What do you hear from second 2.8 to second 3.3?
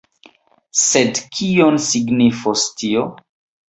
tio?